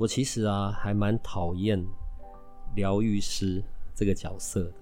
[0.00, 1.84] 我其实啊，还蛮讨厌
[2.74, 3.62] 疗愈师
[3.94, 4.72] 这个角色的。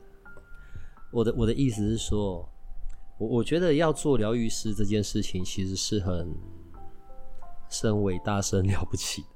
[1.10, 2.48] 我的我的意思是说，
[3.18, 6.32] 我我觉得要做疗愈师这件事情，其实是很
[7.68, 9.28] 是很伟大、是很 了不起的。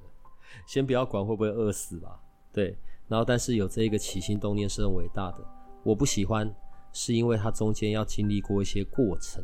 [0.65, 2.17] 先不要管会不会饿死吧，
[2.53, 2.77] 对。
[3.09, 5.45] 然后，但是有这一个起心动念是很伟大的。
[5.83, 6.49] 我不喜欢，
[6.93, 9.43] 是因为它中间要经历过一些过程。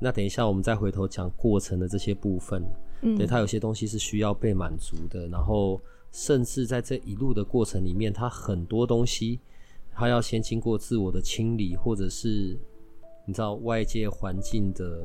[0.00, 2.62] 那等一下我们再回头讲过程的这些部分。
[3.04, 5.28] 嗯，对，它有些东西是需要被满足的。
[5.28, 9.38] 然后，甚至在这一路的过程里面，它很多东西，
[9.92, 12.58] 它要先经过自我的清理，或者是
[13.26, 15.04] 你知道外界环境的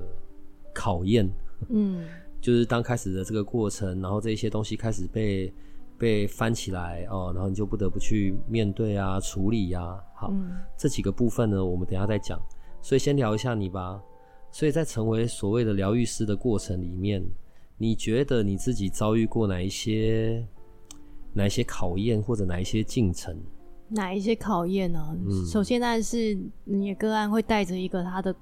[0.74, 1.30] 考验。
[1.68, 2.08] 嗯，
[2.42, 5.54] 就是当开始的这个过程，然后这些东西开始被。
[6.00, 10.02] 被翻起来哦，然后你就不得不去面对啊、处理啊。
[10.16, 12.40] 好，嗯、这几个部分呢，我们等一下再讲。
[12.82, 14.02] 所以先聊一下你吧。
[14.50, 17.22] 所以在成为所谓的疗愈师的过程里面，
[17.80, 20.46] 你觉得你自己遭遇过哪一些、
[21.34, 23.36] 哪一些考验，或者哪一些进程？
[23.88, 25.18] 哪一些考验呢？
[25.26, 28.36] 嗯、首先，当然是你的个案会带着一个他的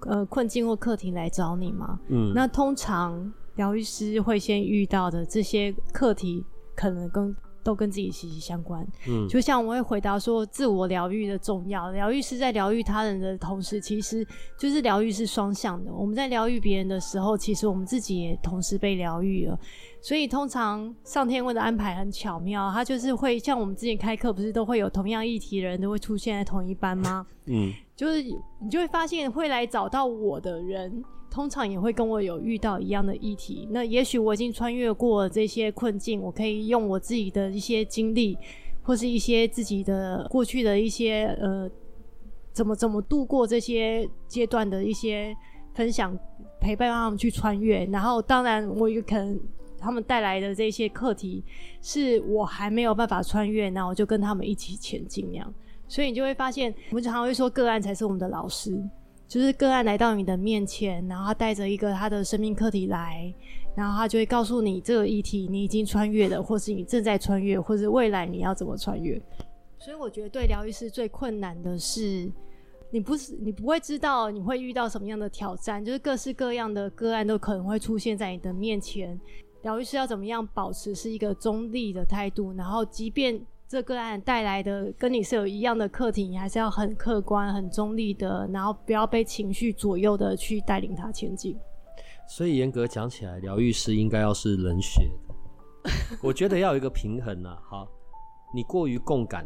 [0.00, 1.98] 呃困境或课题来找你嘛。
[2.08, 6.44] 嗯，那通常疗愈师会先遇到的这些课题。
[6.76, 7.32] 可能跟
[7.64, 14.24] 都跟自己息息相关，嗯，就像我会回答说，自我疗愈的重要，疗愈是在疗愈他人的同时，其实
[14.58, 15.92] 就是疗愈是双向的。
[15.92, 19.58] 我们在疗愈别人的时候，其实我们自己也同时被疗愈了。
[20.02, 27.26] 所以通常上天问的安排很巧妙，他就是会像我们之前开课，不是都会有同样议题的人都会出现在同一班吗？
[27.46, 31.02] 嗯，就是你就会发现会来找到我的人。
[31.34, 38.38] 通常也会跟我有遇到一样的议题，那也许我已经穿越过这些困境，我可以用我自己的一些经历，
[38.84, 41.68] 或是一些自己的过去的一些呃，
[42.52, 45.36] 怎么怎么度过这些阶段的一些
[45.72, 46.16] 分享，
[46.60, 47.84] 陪伴他们去穿越。
[47.86, 49.36] 然后，当然我有可能
[49.76, 51.42] 他们带来的这些课题
[51.82, 55.52] 是我还没有办法穿越，那我就跟他们一起前进那样。
[55.88, 58.80] 所以你就会发现，我们常常会说个案才是我们的老师。
[59.26, 63.34] 就是个案来到你的面前，然后他带着一个他的生命课题来，
[63.74, 69.20] 然后他就会告诉你这个议题你已经穿越了，或是你正在穿越，或是未来你要怎么穿越。
[69.78, 72.30] 所以我觉得对疗愈师最困难的是，
[72.90, 79.18] 你不是你不会知道你会遇到什么样的挑战，就是各式各样的个案都可能会出现在你的面前。
[79.62, 83.44] 疗愈师要怎么样保持是一个中立的态度，然后即便。
[83.74, 91.58] 这个案带来的跟你是有一样的课题，你还是要很客观、很中立的，然后不要被情绪左右的去带领他前进。
[92.28, 95.90] 所以严格讲起来，疗愈师应该要是冷血的。
[96.22, 97.58] 我觉得要有一个平衡呐、啊。
[97.68, 97.88] 好，
[98.54, 99.44] 你过于共感，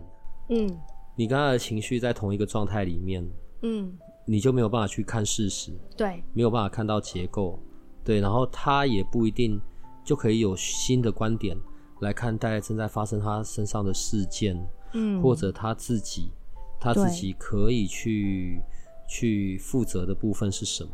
[0.51, 0.79] 嗯，
[1.17, 3.27] 你跟他的情绪在同一个状态里面，
[3.63, 3.91] 嗯，
[4.27, 7.59] 你就没有办法去看事实，对，没有办法看到结构，
[8.05, 9.59] 对，然后他也不一定
[10.05, 11.57] 就可以有新的观点。
[12.01, 14.57] 来看待正在发生他身上的事件，
[14.93, 16.31] 嗯，或者他自己，
[16.79, 18.61] 他自己可以去
[19.09, 20.91] 去负责的部分是什么？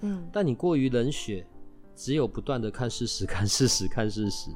[0.00, 1.46] 嗯，但你过于冷血，
[1.94, 4.50] 只有不断的看事实、看事实、看事实，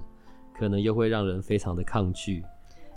[0.59, 2.43] 可能又会让人非常的抗拒，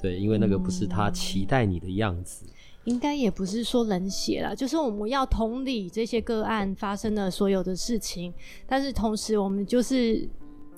[0.02, 2.46] 对，因为那个不是他期待你的样子。
[2.47, 2.52] 嗯，
[2.85, 8.34] 应该也不是说冷血啦，就是我们要同理这些个案发生的所有的事情，
[8.66, 10.28] 但是同时我们就是。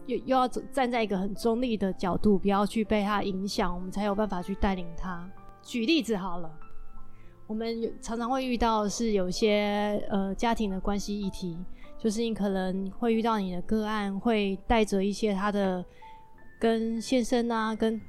[0.09, 5.29] 又又要站在一个很中立的角度，不要去被他影响，我们才有办法去带领他。
[5.61, 6.51] 举例子好了，
[7.47, 11.57] 我们常常会遇到是有些呃家庭的关系议题，
[11.97, 15.85] 就是你可能会遇到你的个案会带着一些他的
[16.59, 18.01] 跟先生啊跟。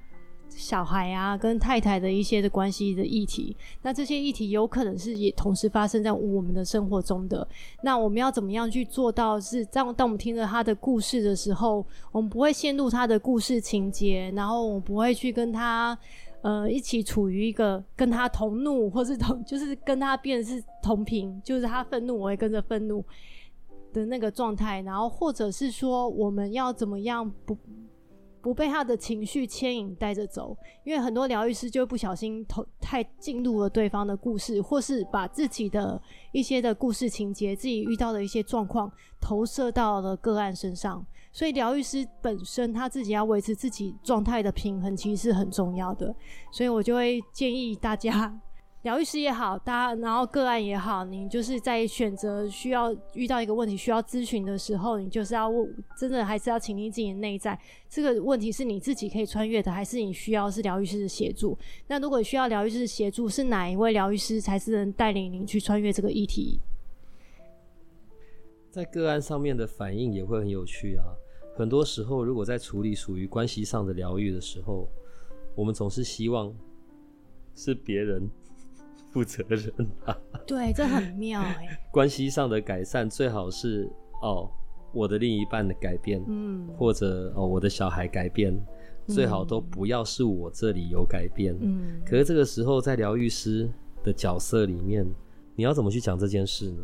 [0.51, 7.47] 小孩啊，跟太太的一些的关系的议题，那这些议题有可能是也同时发生在我们的生活中的。
[7.83, 15.97] 那我们要怎么样去做到是，当当我们听着他的故事的时候，我们不会陷入他的故事情节，然后我们不会去跟他
[16.43, 23.05] 呃一起处于一个跟他同怒，或是同就是跟他变成是同频，就是他愤怒，我会跟着愤怒
[23.93, 24.83] 的那个状态。
[24.83, 27.57] 然后或者是说，我们要怎么样不？
[28.43, 36.01] 不被他的情绪牵引带着走，因为很多疗愈师就不小心投太进入了对方的故事，或是把自己的
[36.33, 38.91] 一些的故事情节、自己遇到的一些状况
[39.21, 41.05] 投射到了个案身上。
[41.33, 46.15] 所以疗愈师本身他自己要维持自己状态的平衡，其实是很重要的。
[46.51, 48.41] 所以我就会建议大家。
[48.83, 57.59] 疗愈师也好，大家然后个案也好，你就是在选择需要遇到一个问题需要咨询的时候，你就是要问，真的还是要倾听自己的内在。
[57.91, 61.59] 这个问题是你自己可以穿越的，还是你需要是疗愈师的协助？
[61.89, 66.59] 那如果需要疗愈师的协助，是哪一位疗愈师才是能带领您去穿越这个议题？
[68.71, 71.05] 在个案上面的反应也会很有趣啊。
[71.55, 74.89] 很多时候，如果在处理属于关系上的疗愈的时候，
[75.55, 76.51] 我们总是希望
[77.55, 78.27] 是别人。
[79.13, 79.61] 负责任
[80.05, 80.17] 啊，
[80.47, 81.79] 对，这很妙哎。
[81.91, 83.91] 关系上的改善最好是
[84.23, 84.49] 哦，
[84.93, 88.57] 我的另一半的改变，嗯，或者哦，我的小孩改变，
[89.07, 92.01] 最好都不要是我这里有改变，嗯。
[92.05, 93.69] 可是这个时候，在疗愈师
[94.03, 95.07] 的角色里面，
[95.57, 96.83] 你要怎么去讲这件事呢？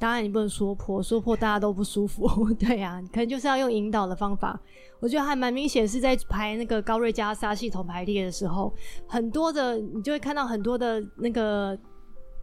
[0.00, 2.26] 当然，你不能说破，说破大家都不舒服。
[2.58, 4.58] 对呀、啊，可能就是要用引导的方法。
[4.98, 8.72] 我觉得还蛮明显，是在排那个高瑞加沙系统排列的时候，
[9.06, 11.78] 很多的你就会看到很多的那个。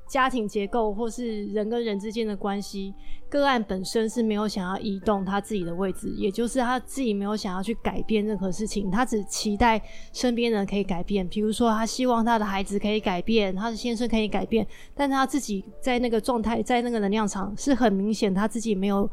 [0.07, 2.93] 家庭结构或是人跟人之间的关系，
[3.29, 9.81] 个案本身是没有想要移动他自己的位置，也就是他自己没有想要去改变任何事情，他只期待
[10.13, 11.27] 身边人可以改变。
[11.27, 14.65] 比如说，他希望他的孩子可以改变，他的先生可以改变，
[14.95, 19.09] 但他自己在那个状态，在那个能量场是很明显，他自己没有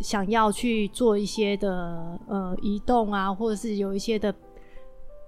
[0.00, 4.34] 想要去做一些的呃移动啊，或者是有一些的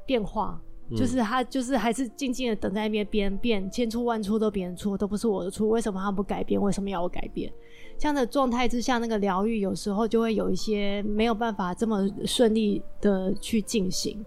[0.05, 0.61] 变化。
[0.97, 5.69] 就是他，就是还是静静的等在那边，别人变，千错万错都别人错，都不是我的错。
[5.69, 6.61] 为什么他不改变？
[6.61, 7.53] 为什么要我改变？
[7.97, 14.25] 这样的状态之下，那个疗愈有时候就会有一些没有办法这么顺利的去进行。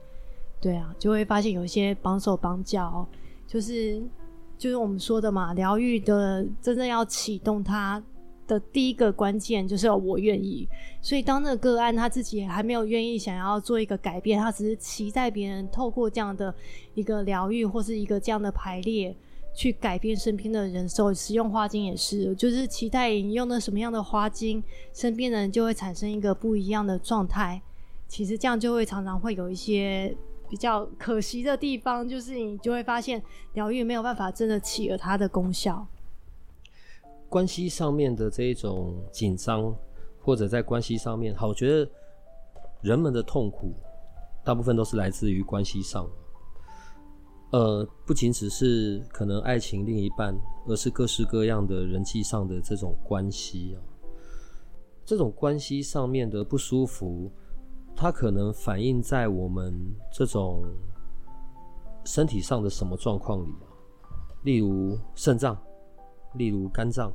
[0.61, 3.05] 对啊，就会发现有一些绑手绑脚，
[3.45, 4.01] 就是
[4.57, 8.01] 就是我们说的嘛，疗愈的真正要启动它。
[8.53, 10.67] 的第一个关键就是要我愿意，
[11.01, 16.53] 所以当那个个案他自己还没有愿意想要做一个改变，他只是期待别人透过这样的
[16.93, 19.15] 一个疗愈或是一个这样的排列
[19.55, 24.63] 去改变身边的人，所以使用花精也是，就是期待你用的什么样的花精，
[24.93, 27.61] 身边的人就会产生一个不一样的状态。
[28.07, 30.15] 其实这样就会常常会有一些
[30.47, 33.21] 比较可惜的地方，就是你就会发现
[33.53, 35.87] 疗愈没有办法真的起了它的功效。
[37.33, 39.75] 关系上面的这一种紧张，
[40.21, 41.91] 或者在关系上面，好，我觉得
[42.81, 43.73] 人们的痛苦
[44.43, 46.07] 大部分都是来自于关系上。
[47.51, 53.81] 呃，不仅只是可能爱情另一半，而是各式各样的人际上的这种关系啊。
[55.03, 57.31] 这种关系上面的不舒服，
[57.95, 59.73] 它可能反映在我们
[60.11, 60.63] 这种
[62.05, 63.65] 身体上的什么状况里啊？
[64.43, 65.57] 例如肾脏，
[66.35, 67.11] 例如肝脏。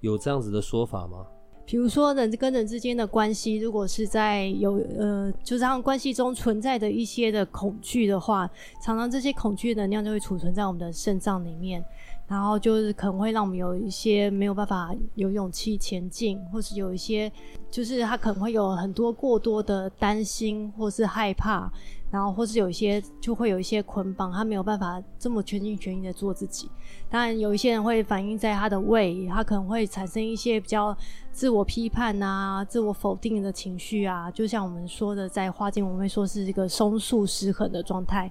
[0.00, 1.26] 有这样子的说法吗？
[1.66, 8.50] 比如说人跟人之间的关系，如果是在有呃，就是他们关系中存在的一些的恐惧的话，
[8.82, 11.84] 常常这些恐惧能量就会储存在我们的肾脏里面，
[12.30, 17.30] 然后就是可能会让我们有一些没有办法有勇气前进，或是有一些
[17.68, 21.68] 就是他可能会有很多过多的担心或是害怕。
[22.08, 26.68] 然后，或是有一些就会有一些捆绑，他没有办法这么全心全意的做自己。
[27.08, 30.96] 当然，有一些人会反映在他的胃，他可能会产生一些比较
[31.30, 34.28] 自我批判啊、自我否定的情绪啊。
[34.28, 38.28] 就像我们说的，在花间我们会说是一个松树失衡的状态。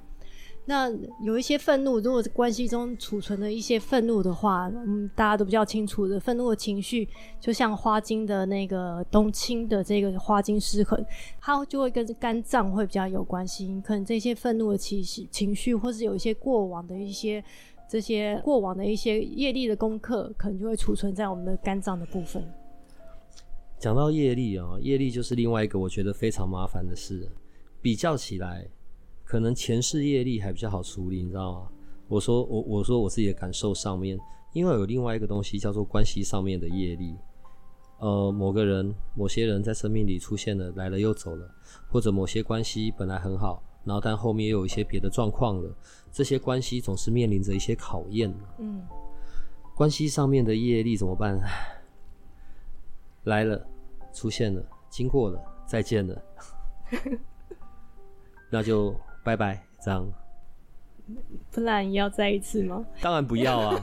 [0.70, 0.88] 那
[1.20, 7.10] 有一些愤怒，如果关系中储存的一些愤怒的话，嗯，大家都比较清楚的愤怒的情绪，
[7.40, 11.04] 就像花精的那个冬青的这个花精失衡，
[11.42, 13.82] 它就会跟肝脏会比较有关系。
[13.84, 17.44] 可能这些愤怒的情绪情绪，或是有一些过往的一些
[17.90, 22.48] 这些过往的一些业力的功课，可能就会储存在我们的肝脏的部分。
[23.80, 27.28] 讲到业力啊，业力就是另外一个我觉得非常麻烦的事，
[27.82, 28.68] 比较起来。
[29.30, 31.70] 可能前世业力还比较好处理，你知道吗？
[32.08, 34.18] 我说我我说我自己的感受上面，
[34.54, 37.16] 因为有另外一个东西叫做关系上面的业力。
[38.00, 41.48] 呃，某个人、某些人在生命里出现了，来了又走了，
[41.92, 45.78] 或者某些关系本来很好，然后但后面又有一些别的状况了，
[46.12, 48.34] 这些关系总是面临着一些考验。
[48.58, 48.82] 嗯，
[49.76, 51.40] 关系上面的业力怎么办？
[53.26, 53.64] 来了，
[54.12, 56.20] 出现了，经过了，再见了，
[58.50, 58.92] 那就。
[59.30, 60.12] 拜拜，这样。
[61.52, 62.84] 不然要再一次吗？
[63.00, 63.80] 当然不要啊！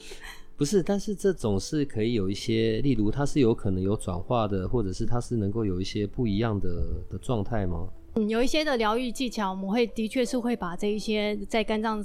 [0.56, 6.68] 不是，但是这种是可以有一些，例如它是有可能有转化的，或者是它是能够有一些不一样的
[7.10, 7.86] 的状态吗？
[8.14, 12.02] 嗯，有一些的疗愈技巧，我们会的确是会把这一些在肝脏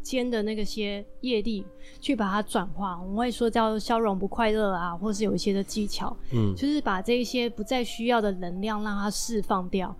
[0.00, 1.62] 间的那个些业力
[2.00, 9.94] 去把它转化，我们会说叫消融不快乐啊，或是有一些的技巧，嗯，就是把这一些不再需要的能量让它释放掉。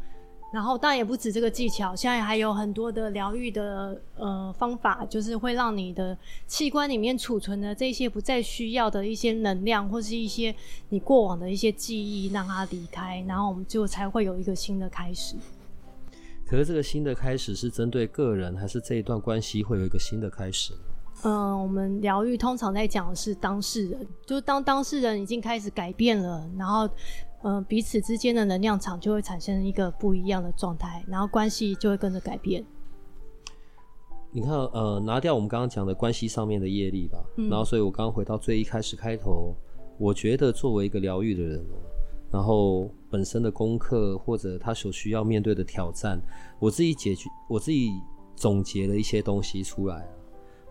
[0.52, 6.16] 然后当然也不止这个技巧，现在还有很多的疗愈的呃方法，就是会让你的
[6.49, 10.52] 器官里面储存的这些不再需要的一些能量，或是一些
[10.88, 15.37] 你过往的一些记忆，让它离开，然后我们就才会有一个新的开始。
[16.45, 20.75] 可是这个新的开始是针对个人，还是这一段关系会有一个新的开始？
[21.23, 26.90] 嗯、呃，我们疗愈通常在讲的是当事人，就是当当事人已经开始改变了，然后。
[27.42, 32.64] 呃，彼此之间的能量场就会产生一个不一样的状态，然后关系就会跟着改变。
[34.30, 39.54] 你看，呃，拿掉我们刚刚讲的关系上面的业力吧，嗯、然后，所以我刚刚回到最一开始开头，
[39.99, 41.64] 我觉得作为一个疗愈的人，
[42.30, 46.20] 然后本身的功课或者他所需要面对的挑战，
[46.59, 47.90] 我自己解决，我自己
[48.37, 50.06] 总结了一些东西出来。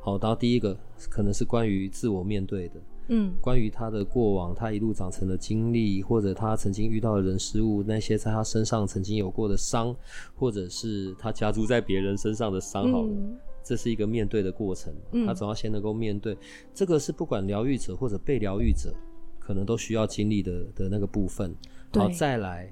[0.02, 0.78] 好，然后第一个
[1.10, 2.76] 可能是关于自我面对的。
[3.12, 9.96] 嗯，关于他的过往，他一路长成的经历，或者他曾经遇到的人事物，那些在他身上曾经有过的伤，
[10.36, 14.94] 或者是他加诸在别人身上的伤，好了，嗯、这是一个面对的过程。
[15.12, 16.38] 嗯、他总要先能够面对，
[16.74, 18.94] 这个是不管疗愈者或者被疗愈者，
[19.40, 21.56] 可能都需要经历的的那个部分。
[21.94, 22.72] 好，再来，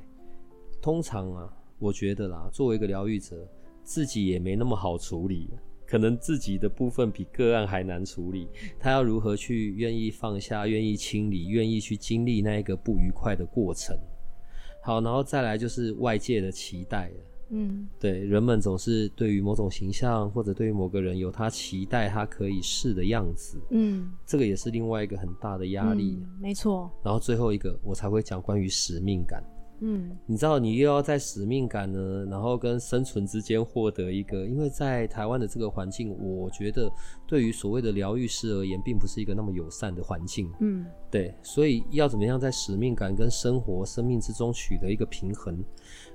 [0.79, 3.35] 通常啊，我觉得啦，作为一个疗愈者，
[3.83, 5.49] 自己也没那么好处理。
[5.87, 13.97] 可能自己的部分比个案还难处理，他要如何去愿意放下、愿意清理、愿意去经历那一个不愉快的过程。
[14.83, 17.09] 好，然后再来就是外界的期待。
[17.49, 23.57] 嗯，对，人们总是对于某种形象或者对于某个人有他期待他可以是的样子。
[23.69, 26.19] 嗯，这个也是另外一个很大的压力。
[26.21, 26.91] 嗯，没错。
[27.01, 29.41] 然后最后一个，我才会讲关于使命感。
[29.79, 36.91] 嗯，你知道，你又要在使命感呢，然后跟生存之间获得一个，因为在台湾的这个环境，我觉得
[37.27, 40.51] 对于所谓的疗愈师而言，并不是一个那么友善的环境。
[40.59, 45.63] 嗯，对，所以要怎么样在使命感跟生活、生命之中取得一个平衡，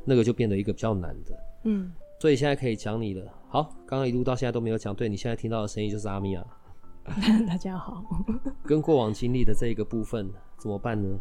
[0.04, 1.38] 那个就变得一个比较难的。
[1.64, 3.32] 嗯，所以现在可以讲你了。
[3.48, 6.44] 好，刚刚一路到现在都没有讲，对，你现在听到的声音就是阿米娅。
[7.46, 8.04] 大家好。
[8.64, 11.18] 跟过往经历的这一个部分怎么办呢？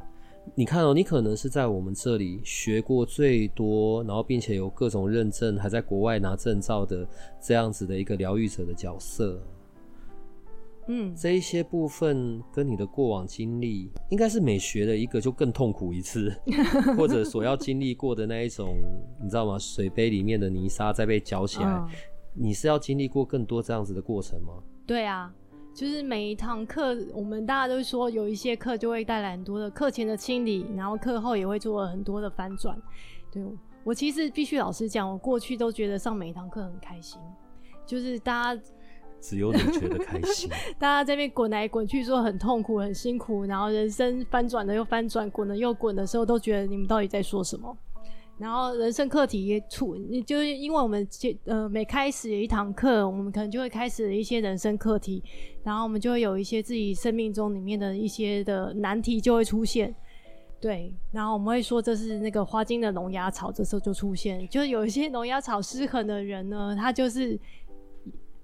[0.55, 7.07] 你看哦，你可能是在我们这里学过最多，然后并且有各种认证，还在国外拿证照的
[7.39, 9.41] 这样子的一个疗愈者的角色。
[10.87, 16.35] 嗯，这一些部分跟你的过往经历，应该是每学的一个就更痛苦一次，
[16.97, 18.75] 或者所要经历过的那一种，
[19.21, 19.59] 你知道吗？
[19.59, 21.87] 水杯里面的泥沙再被搅起来，哦、
[22.33, 24.53] 你是要经历过更多这样子的过程吗？
[24.87, 25.31] 对啊。
[25.73, 32.79] 就是每一堂课，我们大家都说有一些课就会带来很多的课前的清理，然后课后也会做很多的翻转。
[33.31, 33.41] 对，
[33.83, 37.19] 我其实必须老实讲，我过去都觉得上每一堂课很开心，
[37.85, 38.61] 就是大家
[39.21, 47.75] 只有你觉得开心， 大家这边滚来滚去说很痛苦、很辛苦，然后人生翻转了又翻转，滚了又滚的时候，都觉得你们到底在说什么？
[48.41, 49.95] 然后人生课题也出，
[50.25, 51.07] 就是因为我们
[51.45, 55.23] 呃每开始一堂课，我们可能就会开始一些人生课题，
[55.63, 59.93] 然后我们就会有一些自己生命中里面的一些的难题就会出现，
[60.59, 67.39] 对，然后我们会说这是那个花精的龙牙草，这时候就出现，就是有一些龙牙草失衡的人呢，他就是。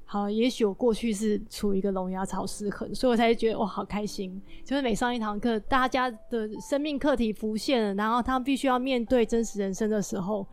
[0.09, 4.41] 好，也许我过去是处于一个龙牙草失衡，所以我才觉得哇，好开心。
[4.63, 10.47] 就是每上一堂课，大家的生命课题浮现了，然后他们必须要面对真实人生的时候，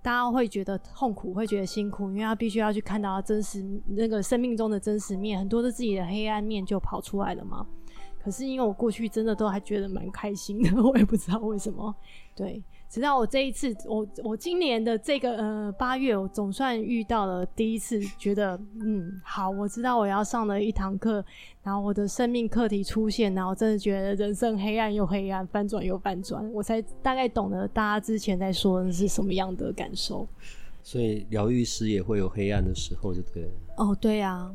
[0.00, 7.66] 大家会觉得痛苦，会觉得辛苦，因为他必须要去看到他真实那个生命中的真实面，很多的自己的黑暗面就跑出来了嘛。
[8.22, 11.92] 可是因为我过去真的都还觉得蛮开心的， 我也不知道为什么，
[12.36, 12.62] 对。
[12.94, 21.14] 直到我这一次，我我今年的这个呃八月，我总算遇到了第一次，觉得嗯好，我知道我要上了一堂课，
[21.64, 30.24] 然后我的生命课题出现，然后真的觉得人生黑暗又黑暗，翻转又翻转，我才大概懂得大家之前在说的是什么样的感受。
[30.84, 33.50] 所以疗愈师也会有黑暗的时候，就对了。
[33.76, 34.54] 哦，对啊，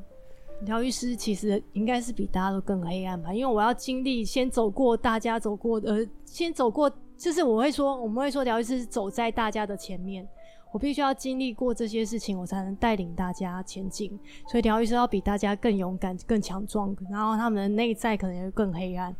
[0.61, 6.89] 疗愈师其实应该是比大家都更黑暗吧，因为我要经历先走过大家走过的，呃，先走过。
[7.19, 10.25] 就是我会说，我们会说疗愈师走在大家的前面，
[10.71, 14.17] 我必须要经历过这些事情，我才能带领大家前进。
[14.47, 19.13] 所以疗愈师要比大家更勇敢、更强壮，然后他们的内在可能也会更黑暗，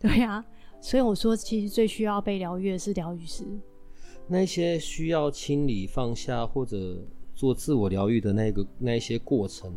[0.00, 0.44] 对呀、啊。
[0.80, 3.46] 所以我说，其实最需要被疗愈的是疗愈师。
[4.26, 6.98] 那些需要清理、放下或者
[7.34, 9.72] 做自我疗愈的那个那一些过程，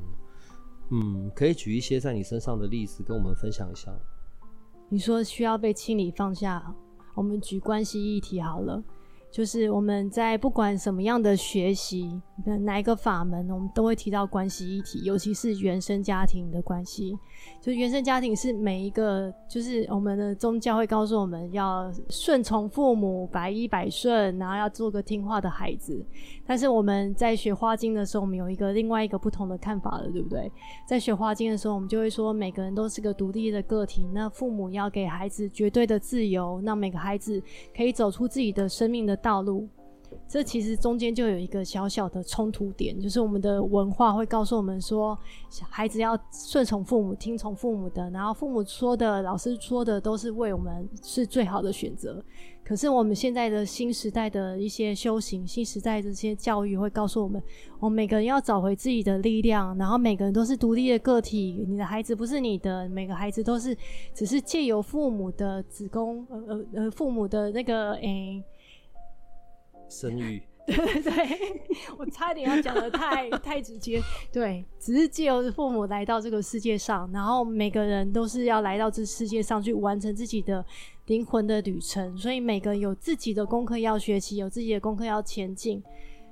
[0.89, 3.93] 嗯，可以举一些在你身上的例子跟我们分享一下。
[4.89, 6.73] 你说需要被清理放下，
[7.17, 8.81] 我们举关系议题好了。
[9.29, 12.19] 就是我们在不管什么样的学习，
[12.61, 17.13] 哪一个法门，我们都会提到关系议题，尤其是原生家庭的关系。
[17.61, 26.03] 就原生家庭是每一个，就是我们的宗教会告诉我们要顺从父母，百依百顺，然后要做个听话的孩子。
[26.47, 30.49] 但是我们在学花精的时候，我们有一个另外一个不同的看法了，对不对？
[30.87, 37.43] 在学花精的时候，我们就会说，每个人都是个独立的个体，那父母要给孩子绝对的自由，让每个孩子
[37.75, 39.67] 可以走出自己的生命的道路。
[40.29, 45.17] 这其实中间就有一个小小的冲突点，就是我们的文化会告诉我们说，
[45.49, 52.21] 小孩子要顺从父母，听从父母的，然后父母说的、老师说的都是为我们是最好的选择。
[52.65, 57.41] 可是我们现在的新时代的一些修行、新时代这些教育会告诉我们，
[57.79, 63.73] 我们每个人要找回自己的力量，然后每个人都是独立的个体，你的孩子不是你的，每个孩子都是
[64.13, 68.43] 只是借由父母的子宫，呃呃呃，父母的那个诶。
[69.89, 71.39] 生育， 对对对，
[71.97, 74.01] 我差点要讲的太 太直接。
[74.31, 80.63] 对，只是借由父母来到这个世界上，然后每个人都是要来到这世界上去完成自己的
[81.05, 85.81] 灵魂的旅程，所以每个人有自己的功课要学习，有自己的功课要前进。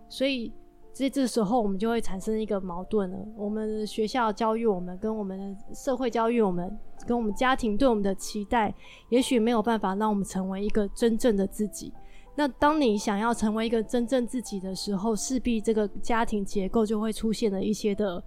[0.10, 0.52] 所以
[0.92, 8.74] 在这时候，我们就会产生一个矛盾了：我们学校教育我们，跟我们的社会教育我们，跟我们家庭对我们的期待，
[9.10, 11.92] 也许没有办法让我们成为一个真正的自己。
[12.38, 18.22] 那当你想要成为一个真正自己的时候，势必这个家庭结构就会出现了一些的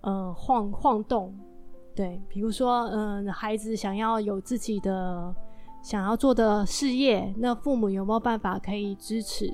[0.00, 1.38] 呃晃晃动，
[1.94, 5.34] 对，比如说嗯、孩子想要有自己的
[5.82, 9.52] 想要做的事业，那父母有没有办法可以支持？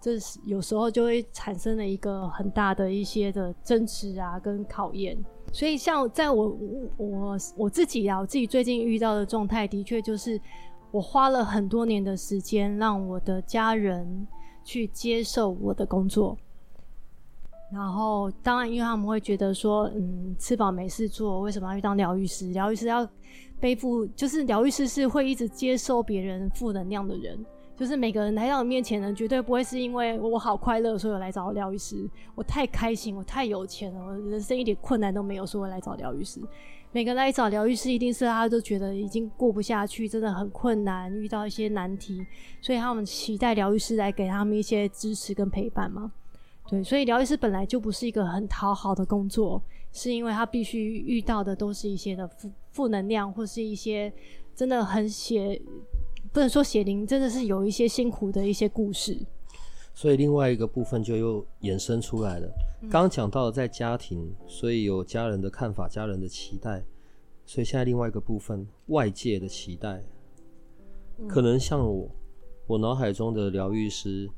[0.00, 5.16] 这是有时候就会产生了一个很大的一些的争执啊，跟考验。
[5.52, 6.58] 所以像在我
[6.96, 10.40] 我我自己啊，我自己最近遇到的状态，的确就是。
[10.92, 14.28] 我花了很多年的时间，让我的家人
[14.62, 16.36] 去接受我的工作。
[17.72, 22.48] 然后，当然，因为他们会觉得说，嗯，吃饱没事做，为什么要去当疗愈师？
[22.48, 23.08] 疗愈师要
[23.58, 27.42] 背负，就是疗愈师是会一直接受别人负能量的人。
[27.74, 32.06] 就是每个人来到我面前呢，绝对不会是因为我好快乐，所以我来找疗愈师。
[32.34, 36.42] 我太开心，我太有钱了，我人生一点困难都没有，所以我来找疗愈师。
[36.94, 42.24] 每个人来找疗愈师，一定是他都觉得已经过不下去，真的很困难，遇到一些难题，
[42.60, 46.12] 所以他们期待疗愈师来给他们一些支持跟陪伴嘛。
[46.68, 54.12] 对，所以疗愈师本来就不是一个很讨好的工作，是因为他必须遇到的都是一些的负负能量，或是一些
[54.54, 55.58] 真的很血，
[56.30, 59.18] 不能说血淋，真的是有一些辛苦的一些故事。
[59.94, 62.48] 所以另外一个部分就又延伸出来了。
[62.82, 66.82] 刚刚讲到了在家庭，所以有家人的看法、家人的期待。
[67.44, 70.02] 所以现在另外一个部分，外界的期待，
[71.28, 72.08] 可能像我，
[72.66, 74.30] 我脑海中的疗愈师，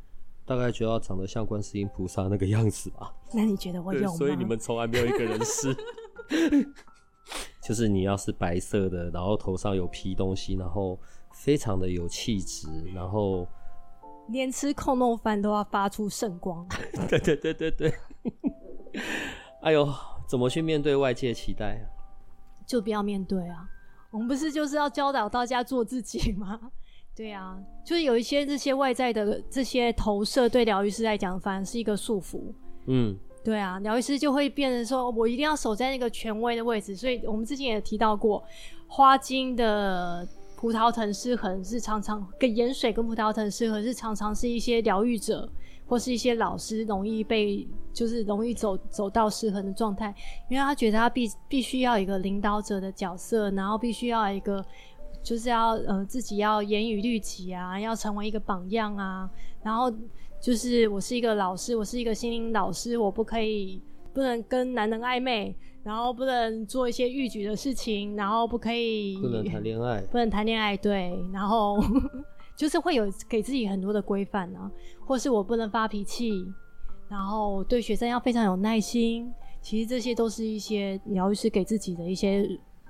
[0.45, 3.15] 大概就要长得像观世音菩萨那个样子吧。
[3.33, 4.17] 那你觉得我有吗？
[4.17, 5.77] 所以你们从来没有一个人是，
[7.63, 10.99] 就是你要是白色的，然后头上有披东西，然后
[11.33, 13.47] 非常的有气质，然后。
[14.29, 16.67] 连吃控肉饭都要发出圣光。
[17.09, 17.95] 对对对对对。
[19.63, 19.89] 哎呦，
[20.29, 21.85] 怎么去面对外界期待啊？
[22.67, 23.69] 就不要面对啊！
[24.11, 26.61] 我们不是就是要教导大家做自己吗？
[27.15, 32.41] 对啊，就是有一些这些外在的这些投射，对疗愈师来讲，反而是一个束缚。
[32.87, 36.97] 嗯，对啊，疗愈师就会变成说，我一定要守在那个权威的位置。
[36.97, 38.43] 所以我们之前也提到过，
[38.87, 40.27] 花精的。
[40.65, 45.47] 葡萄藤失衡是常常跟盐水跟葡萄藤失衡是常常是一些疗愈者
[45.85, 50.07] 或是一些老师容易被就是容易走走到失衡的状态，
[50.49, 54.65] 因为他觉得他必必须要一个领导者的角色，然后必须要一个
[55.23, 59.29] 就是要呃自己要严以律己啊，要成为一个榜样啊，
[59.63, 59.93] 然后
[60.41, 63.83] 就是我是一个老师，我是一个心灵老师，我不可以
[64.15, 65.55] 不能跟男人暧昧。
[65.85, 71.79] 然后不能做一些逾矩的事情，然后不可以不能谈恋爱，不能谈恋爱，对，然后
[72.57, 74.71] 就是会有给自己很多的规范啊，
[75.05, 76.45] 或是我不能发脾气，
[77.09, 79.31] 然后对学生要非常有耐心。
[79.61, 82.47] 其实这些都是一些疗愈师给自己的一些，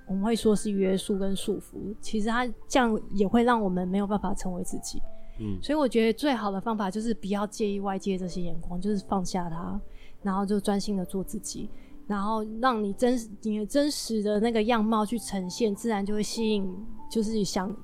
[0.08, 1.94] 我们会说是约束跟束缚。
[2.00, 5.00] 其实他这样也会让我们没有办法成为自己。
[5.38, 9.80] 嗯，所以我觉得最好的方法就是不要介意外界这些眼光，就是放下它，
[10.22, 11.70] 然后就专心的做自己。
[12.06, 16.70] 然后让你真实你的真实的那个样貌去呈现，自然就会吸引，
[17.10, 17.74] 就是想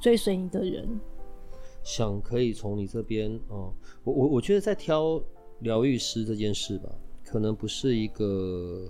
[0.00, 0.88] 追随你的人。
[1.84, 3.72] 想可以从你这边哦，
[4.04, 5.22] 我我我觉得在挑
[5.60, 6.90] 疗愈师这件事吧，
[7.24, 8.86] 可能不是一个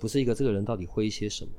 [0.00, 1.50] 不是一个这个人到底会一些什么，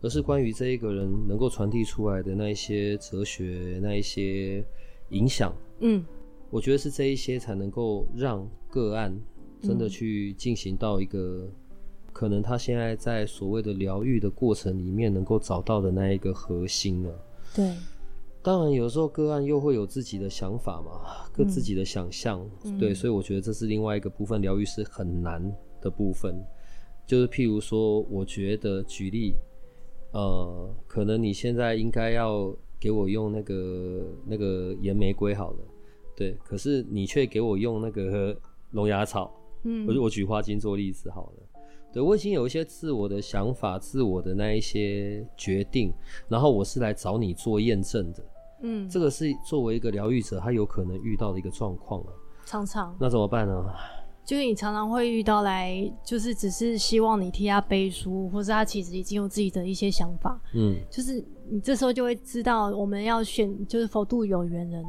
[0.00, 4.64] 而是关于这一个人能够传递出来的那一些哲学，那一些
[5.10, 5.52] 影响。
[5.80, 6.04] 嗯，
[6.48, 9.14] 我觉得是这一些才能够让个案
[9.60, 11.52] 真的去进行到一个、嗯、
[12.18, 17.14] 可能他现在在所谓的疗愈的过程里面能够找到的那一个核心了。
[17.54, 17.72] 对。
[18.42, 25.40] 当然，有时候个案又会有自己的想法嘛，各自己的想象，嗯、对，所以我觉得这是另外一个部分，疗愈是很难
[25.80, 26.34] 的部分。
[27.06, 29.34] 就是譬如说，我觉得举例，
[30.12, 35.58] 呃，可能你现在应该要给我用那个那个岩玫瑰好了，
[36.16, 38.36] 对，可是你却给我用那个
[38.72, 41.42] 龙牙草，嗯，我我举花精做例子好了，
[41.92, 45.92] 对，我已经有一些自我的想法、自我的那一些决定，
[46.28, 48.22] 然后我是来找你做验证的。
[48.62, 52.08] 嗯，这个是作为一个疗愈者，他有可能遇到的一个状况啊。
[52.44, 53.64] 常常，那怎么办呢？
[54.24, 60.38] 就是你常常会遇到来，就是只是希望你替他背书，或是他其实已经有自己的一些想法。
[60.52, 64.84] 嗯，就是你这时候就会知道，我们要选，就是佛度有缘人，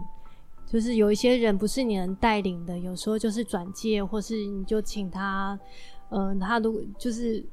[0.68, 5.60] 就是有一些人不是你能带领的，有时候就是转介，或是你就请他，嗯、
[6.10, 7.44] 呃，他如果就是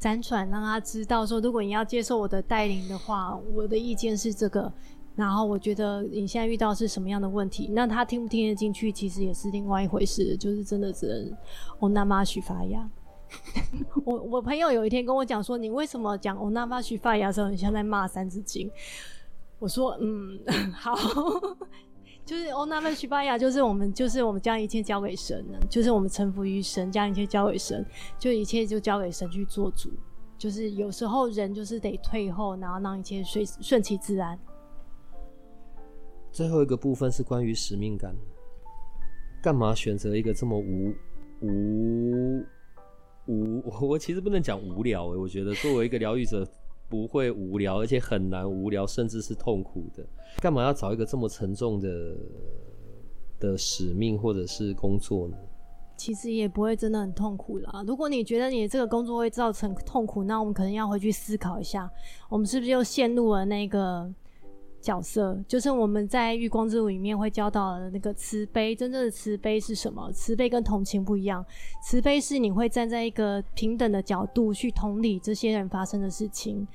[0.00, 4.72] 辗转让他知道说，如果你要接受我的带领的话，我的意见是这个。
[5.16, 7.68] 然后我觉得你现在遇到是什么样的问题？
[7.72, 10.36] 那他听不听得进去，其实也是另外一回事。
[10.36, 11.36] 就是真的只能
[11.80, 12.88] 欧那玛许发芽。
[14.06, 18.70] 我我朋友有一天跟我讲说：“你为什么讲欧那玛许发芽的时候，你像在骂三字经？”
[19.58, 20.38] 我说：“嗯，
[20.72, 20.94] 好，
[22.28, 27.82] 就是欧那玛许发芽，就是我们就是我们将一切交给神了，就是我们臣服于神，将一切交给神，
[28.18, 29.90] 就一切就交给神去做主。
[30.36, 34.38] 就是有时候人就是得退后，然后让一切顺顺其自然。”
[36.30, 38.14] 最后一个部分是关于使命感，
[39.42, 40.92] 干嘛选择一个这么无
[41.40, 42.44] 无
[43.24, 43.88] 无？
[43.88, 46.46] 我其实不能讲无聊诶，我觉得作为一个疗愈者
[46.88, 50.04] 不会无聊，而且很难无聊，甚至是痛苦的。
[50.40, 52.16] 干嘛要找一个这么沉重的
[53.38, 55.36] 的使命或者是工作呢？
[55.96, 57.84] 其实也不会真的很痛苦啦。
[57.86, 61.90] 如果你觉得你这个工作会造成痛苦，那我们可能要回去思考一下，
[62.28, 64.12] 我们是不是又陷入了那个。
[64.80, 68.74] 角色就是我们在《月光之路》里面会教到的那个慈悲。
[68.74, 70.10] 真正的慈悲是什么？
[70.12, 71.44] 慈悲跟同情不一样。
[71.82, 76.66] 慈悲是你会站在一个平等的角度去同理这些人发生的事情。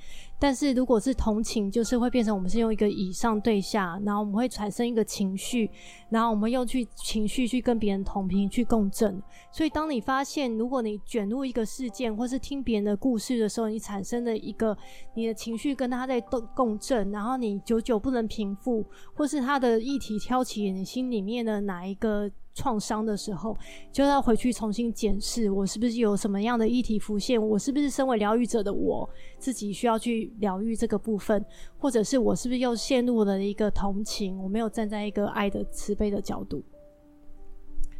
[0.44, 5.70] 但是如果是同情，就是会变成我们是用一个以上对下，然后我们会产生一个情绪，
[6.10, 9.22] 然后我们又去情绪去跟别人同频去共振。
[9.50, 14.76] 所以当你发现，如果你卷入一个事件，或是听别人的故事的时候，你产生的一个
[15.14, 23.56] 你的情绪跟他在共共振，然后你久久不能平复，或是他的议题挑起你心里面的哪一个创伤的时候，
[23.92, 27.40] 就要回去重新检视，我是不是有什么样的议题浮现？
[27.44, 31.44] 我是不是身为疗愈者的我自己需要去疗愈这个部分，
[31.76, 34.40] 或者是我是不是又陷入了一个同情？
[34.42, 36.62] 我没有站在一个爱的慈悲的角度。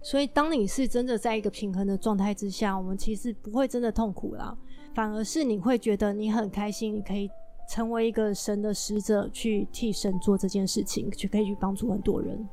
[0.03, 4.57] 所以，当你是真的在一个平衡的状态之下，我们其实不会真的痛苦啦，
[4.95, 7.29] 反而是你会觉得你很开心，你可以
[7.71, 12.47] 成为一个神的使者，去替神做这件事情，去可以去帮助很多人。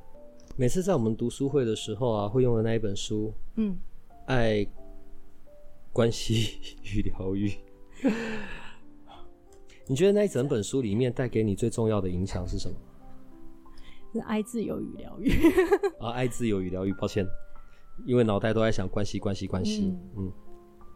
[0.62, 3.76] 每次在我们读书会的时候啊，会用的那一本书，嗯，
[4.28, 4.64] 爱、
[5.92, 7.52] 关系与疗愈。
[9.90, 12.76] 你觉得那一整本书里面带给你最重要的影响是什么？
[14.14, 15.32] 是爱、自由与疗愈。
[16.00, 16.94] 啊，爱、自由与疗愈。
[16.94, 17.26] 抱歉，
[18.06, 19.92] 因为脑袋都在想关系、关系、关系。
[20.16, 20.32] 嗯，嗯，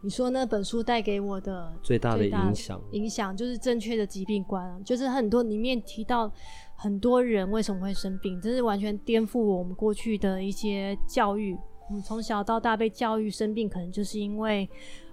[0.06, 6.32] 你说那本书带给我的最大的影响，影响就是正确的疾病观，就是很多里面提到。
[6.78, 8.38] 很多人为什么会生病？
[8.38, 11.56] 这是完全颠覆我们过去的一些教育。
[11.88, 14.68] 我们从小到大被教育生病，可能就是因为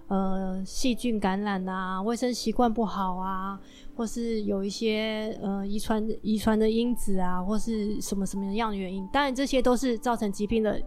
[0.08, 3.58] 呃细菌感染啊，卫生习惯不好啊，
[3.96, 9.06] 或是有一些呃遗传遗传的因子啊，或是什么什么样的原因。
[9.12, 10.80] 当然这些都是造成疾病的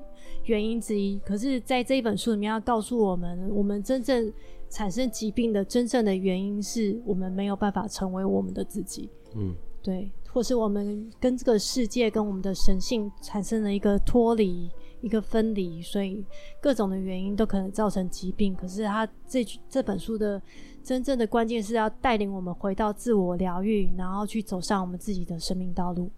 [0.45, 1.19] 原因之一。
[1.19, 4.32] 可是，在这一本书里面要告诉我们，我们真正
[4.69, 9.10] 产生疾病的真正的原因是我们没有办法成为我们的自己。
[9.36, 10.12] 嗯，对。
[10.30, 14.69] 或是我们跟这个世界、跟我们的神性产生了一个脱离、
[15.01, 16.23] 一个分离，所以
[16.62, 18.55] 各种的原因都可能造成疾病。
[18.55, 20.41] 可是他这这本书的
[20.83, 26.10] 真正的关键是要带领我们回到自我疗愈，然后去走上我们自己的生命道路。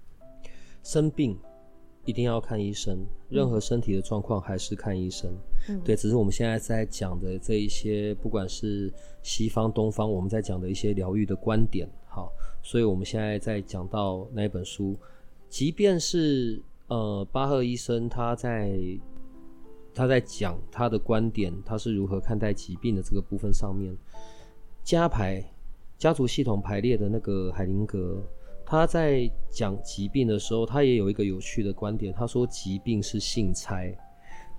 [0.84, 1.38] 生病
[2.06, 5.32] 一定要看医生，任何身体的状况还是看医生。
[5.68, 12.32] 嗯，对，只是我们现在在讲的这一些，不管是西方、东方，我们在讲的一些疗愈的观点，好。
[12.62, 14.98] 所以，我们现在在讲到那一本书，
[15.48, 18.78] 即便是呃巴赫医生他在
[19.94, 23.96] 他在讲他的观点，他是如何看待疾病的这个部分上面，
[24.84, 25.44] 家排
[25.98, 28.22] 家族系统排列的那个海灵格，
[28.66, 33.82] 他在讲疾病的时候，他也有一个有趣的观点，他说疾病是性差，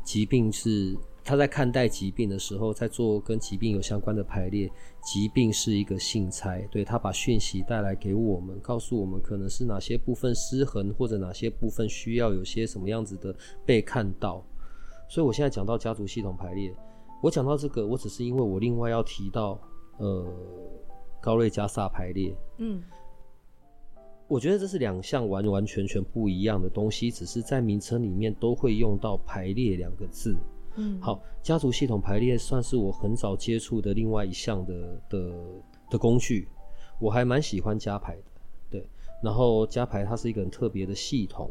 [0.03, 0.97] 疾病是。
[1.23, 4.71] 他在看待疾病的时候，在做跟疾病有相关的排列。
[5.03, 14.45] 疾病是一个信差，对，他把讯息带来给我们，告诉我们可能是哪些部分失衡，或者哪些部分需要有些什么样子的被看到。
[15.09, 16.75] 所以我现在讲到家族系统排列，
[17.23, 19.59] 我讲到这个，我只是因为我另外要提到，
[19.99, 20.27] 呃，
[21.21, 22.37] 高瑞加萨排列。
[22.59, 22.83] 嗯，
[24.29, 30.37] 我觉得这是两项完完全全不一样的东西，只是在名称里面都会用到排列两个字。
[30.77, 35.35] 嗯，好，家族系统排列算是我很早接触的另外一项的的
[35.91, 36.49] 的工具，
[37.01, 38.23] 我还蛮喜欢加排的，
[38.71, 38.87] 对。
[39.23, 41.51] 然后加排它是一个很特别的系统，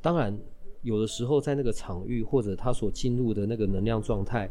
[0.00, 0.36] 当然
[0.82, 4.48] 有的时候在那个场域或者它所进入的那个能量状态，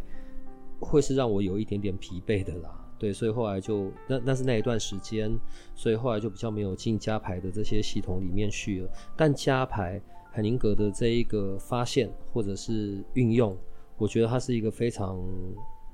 [0.79, 2.69] 会是让我有一点点疲惫的啦，
[2.99, 3.11] 对。
[3.13, 5.31] 所以后来就那那是那一段时间，
[5.73, 8.89] 所以后来就比较没有进加排的这些系统里面去了。
[9.15, 9.99] 但加排
[10.31, 13.57] 海宁格的这一个发现或者是运用。
[14.01, 15.15] 我觉得它是一个非常，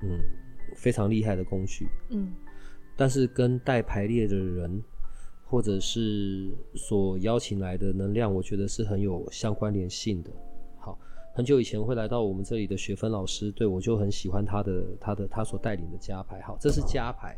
[0.00, 0.18] 嗯，
[0.74, 2.32] 非常厉害的工具，嗯，
[2.96, 4.82] 但是跟带排列的人，
[5.44, 10.30] 或者是所邀请来的能量，我觉得是很有相关联性的。
[10.78, 10.98] 好，
[11.34, 16.40] 很久以前会来到我们这里的学分老师，对，我就很喜欢他的他的他所带领的加排。
[16.40, 17.36] 好，这是加排。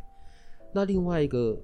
[0.73, 1.61] 那另外一个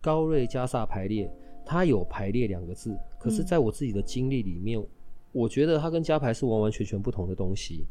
[0.00, 1.32] 高瑞加萨排列，
[1.64, 4.86] 它有排列两个字，可是在我自己的经历里面，嗯，
[5.30, 7.86] 我觉得它跟加排是完完全全不同的东西。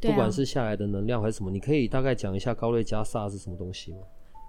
[0.00, 3.98] 不管是下来的能量还是什么，你可以大概讲一下高瑞加萨是什么东西吗？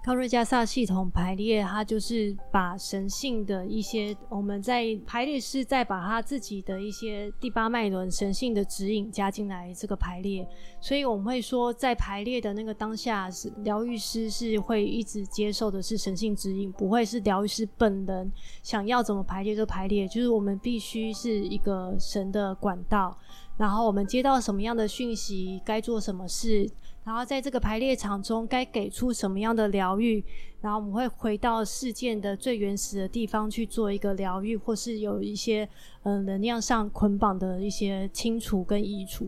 [0.04, 10.44] 高瑞加萨系统排列，它就是把神性的一些，我们在排列师再把他自己的一些第八脉轮神性的指引加进来这个排列，
[10.80, 23.16] 所以我们会说，在排列的那个当下，是疗愈师是会一直接受的是神性指引，不会是疗愈师本人想要怎么排列就排列，就是我们必须是一个神的管道。
[23.56, 26.68] 然后我们接到什么样的讯息，该做什么事，
[27.04, 30.22] 然后在这个排列场中该给出什么样的疗愈，
[30.60, 35.68] 然后我们会回到事件的最原始的地方去做一个疗愈，或是有一些
[36.04, 39.26] 嗯、能量上捆绑的一些清除跟移除。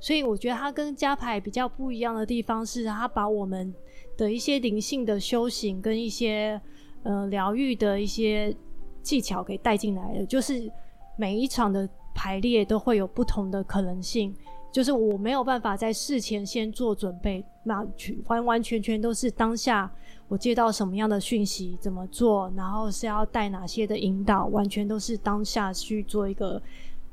[0.00, 3.74] 所以我觉得它跟加排比较不一样的地方是，它把我们
[4.16, 6.60] 的一些灵性的修行跟一些
[7.04, 8.54] 呃疗愈的一些
[9.02, 10.70] 技巧给带进来了，就是
[11.16, 11.88] 每一场的。
[12.16, 14.32] 排列都会有不同的可能性，
[14.74, 17.86] 就是我没有办法在事前先做准备，那
[18.26, 19.88] 完完全全都是当下
[20.26, 26.60] 我接到什么样的讯息怎么做，然后是要带哪些的引导，完全都是当下去做一个，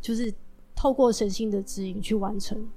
[0.02, 0.34] 就是
[0.76, 2.68] 透过神性的指引去完成。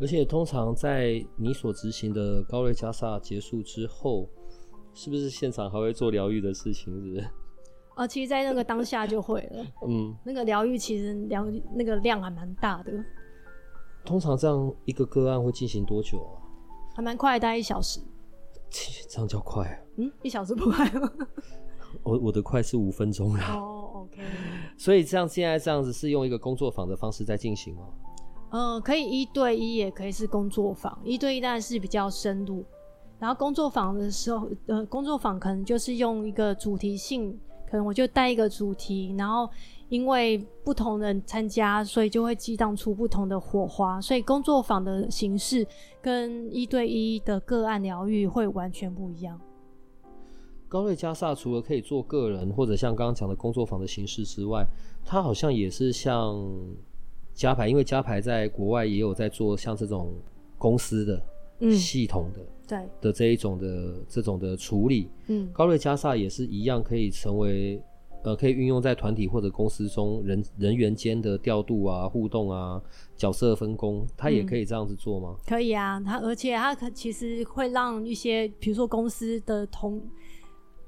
[0.00, 4.26] 而且通常在你所执行的高瑞加萨结束之后，
[4.94, 6.94] 是不是现场还会做疗愈的事情？
[6.94, 7.28] 是不是？
[7.96, 9.66] 啊，其实，在那个当下就会了。
[9.86, 12.92] 嗯，那个疗愈其实疗那个量还蛮大的。
[14.04, 16.32] 通常这样一个个案会进行多久啊？
[16.94, 18.00] 还蛮快，大概一小时。
[19.08, 19.78] 这样叫快啊？
[19.96, 21.10] 嗯，一小时不快吗？
[22.02, 23.54] 我我的快是五分钟啦。
[23.54, 24.22] 哦，OK。
[24.76, 27.82] 所以这样现在这样子是用一个工作坊的方式在进行吗？
[28.50, 30.98] 嗯，可以一对一，也可以是工作坊。
[31.04, 32.64] 一对一当然是比较深入，
[33.18, 37.38] 然后工作坊的时候，呃，工作坊可能就是用一个主题性。
[37.70, 39.46] 可能我就带一个主题，然后
[39.88, 44.00] 因为不同人参加，所以就会激荡出不同的火花。
[44.00, 45.66] 所以工作坊的形式
[46.00, 49.40] 跟一对一的个案疗愈会完全不一样。
[50.68, 54.66] 高瑞加萨除了可以做个人或者像刚刚讲的工作坊的形式之外，
[55.04, 56.38] 它好像也是像
[57.34, 60.12] 加牌，因为加牌在国外也有在做像这种
[60.58, 61.22] 公司的。
[61.60, 67.82] 嗯，系统的对的这一种的这种的处理，嗯，高瑞加萨也是一样，可以成为
[68.24, 72.80] 呃，可以运用在团体或者公司中人人员间的调度啊、互动啊、
[73.16, 75.36] 角色分工，它也可以这样子做吗？
[75.38, 79.94] 嗯、可以啊，它而且它可其实会让一些，比如说公司的同，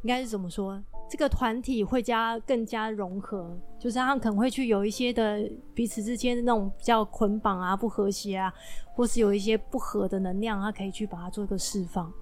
[0.02, 0.82] 应该是怎么说？
[1.08, 5.42] 这个团体会加更加融合，就是他们可能会去有一些的
[5.74, 8.52] 彼此之间的那种比较捆绑啊、不和谐啊，
[8.94, 12.12] 或是有一些不和的能量，他可以去把它做一个释放，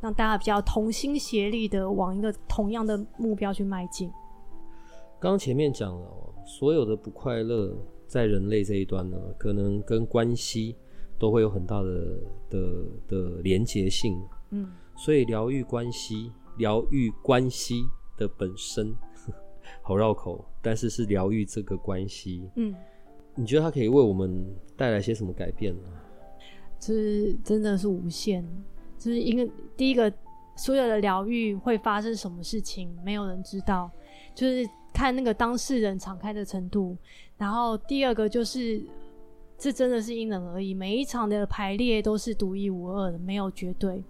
[0.00, 4.10] 让大家比较同心协力的往一个同样的目标去迈进。
[5.20, 7.76] 刚刚前面讲了，所有的不快乐
[8.06, 10.76] 在人类这一端呢，可能跟关系
[11.18, 14.20] 都会有很大的的的连结性。
[14.50, 17.84] 嗯，所以疗愈关系，疗愈关系。
[18.18, 18.92] 的本身
[19.80, 22.50] 好绕口，但是是疗愈这个关系。
[22.56, 22.74] 嗯，
[23.36, 24.44] 你觉得它可以为我们
[24.76, 25.88] 带来些什么改变呢？
[26.80, 28.44] 就是真的是无限，
[28.98, 30.12] 就是因为第一个，
[30.56, 33.88] 所有的疗愈会发生什么事情，没有人知道，
[34.34, 36.96] 就是看那个当事人敞开的程度。
[37.36, 38.82] 然后第二个就是，
[39.56, 44.02] 这真的是因人而异，每一场的排列都是独一无二的，没有绝对。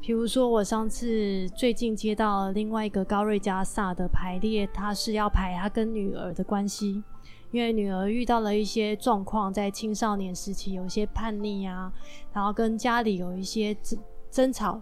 [0.00, 7.02] 比如说，我上次最近接到另外一个高瑞加萨的排列，他是要排他跟女儿的关系。
[7.50, 11.92] 因为女儿遇到了一些状况，在青少年时期有一些叛逆啊，
[12.32, 13.98] 然后跟家里有一些争
[14.30, 14.80] 争吵，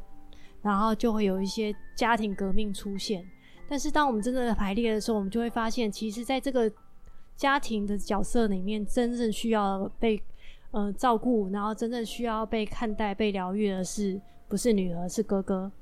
[0.62, 3.22] 然后就会有一些家庭革命出现。
[3.72, 6.70] 但是当我们真正的排列的时候，我们就会发现，其实在这个
[7.38, 10.22] 家庭的角色里面，真正需要被
[10.72, 15.72] 呃照顾，然后真正需要被看待、被疗愈的是不是女儿，是哥哥。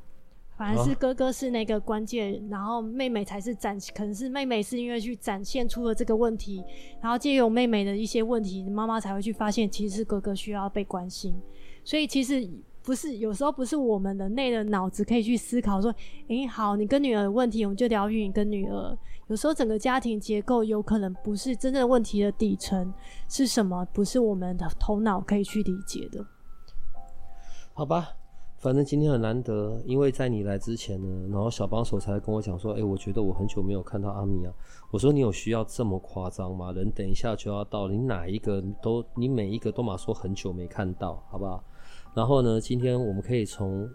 [0.57, 6.62] 反而是哥哥是那个关键，哦，然后妹妹才是展，可能是妹妹是因为去展现出了这个问题，
[7.03, 11.35] 然后借由妹妹的一些问题，妈妈才会去发现其实是哥哥需要被关心。
[11.83, 12.48] 所以其实
[12.90, 15.94] 不是，有时候不是我们人类的脑子可以去思考说，
[16.26, 18.98] 诶，好，你跟女儿有问题，我们就疗愈你跟女儿。
[19.29, 22.92] 有时候整个家庭结构有可能不是真正问题的底层
[23.29, 26.26] 是什么，不是我们的头脑可以去理解的。
[27.74, 28.09] 好吧。
[28.59, 34.53] 反正今天很难得，因为在你来之前呢，然后小帮手才跟我讲说，哎、欸，我觉得我很久没有看到阿米啊。
[34.90, 36.72] 我说你有需要这么夸张吗？
[36.72, 41.62] 人等一下就要到，你哪一个都，你每一个都嘛说很久没看到，好不好？
[42.14, 43.88] 然后呢，今天我们可以从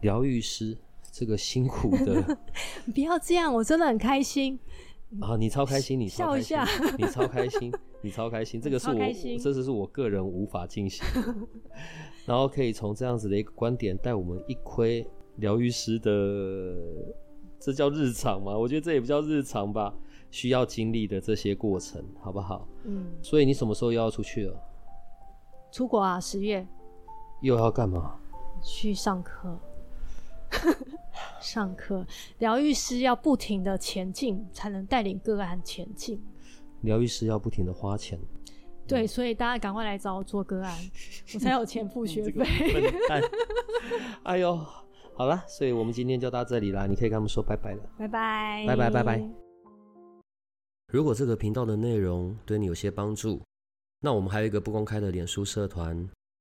[0.00, 0.76] 疗愈师
[1.10, 2.38] 这个辛苦的，
[2.94, 4.58] 不要这样，我真的很开心
[5.20, 5.36] 啊！
[5.36, 8.94] 你超开心，你超开心笑一下， 你超开心，你超开心，这个是我，
[9.38, 11.04] 这是是我个人无法进行。
[12.24, 16.74] 然后可以从这样子的一个观点带我们一窥疗愈师的，
[17.58, 18.56] 这叫日常吗？
[18.56, 19.92] 我觉得这也不叫日常吧，
[20.30, 22.66] 需要经历的这些过程，好不好？
[22.84, 23.06] 嗯。
[23.20, 24.56] 所以你什么时候又要出去了？
[25.72, 26.66] 出国啊，十月。
[27.42, 28.18] 又要干嘛？
[28.62, 29.58] 去上课。
[31.40, 32.06] 上课，
[32.38, 36.22] 疗愈师要不停的前进，才能带领个案前进。
[36.82, 38.18] 疗愈师要不停的花钱。
[38.86, 40.78] 对，所以大家赶快来找我做个案，
[41.34, 42.44] 我才有钱付学费。
[44.24, 44.56] 哎呦，
[45.14, 47.82] 好了，所以我们今天就到这里啦，你可以跟他们说拜拜了。
[47.98, 49.30] 拜拜，拜拜，拜拜。
[50.92, 53.40] 如果这个频道的内容对你有些帮助，
[54.00, 56.08] 那我们还有一个不公开的脸书社团，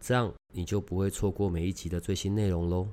[0.00, 2.88] 这样你就不会错过每一集的最新内容喽。